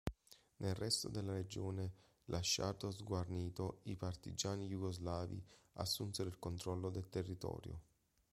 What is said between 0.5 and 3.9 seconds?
Nel resto della regione, lasciato sguarnito,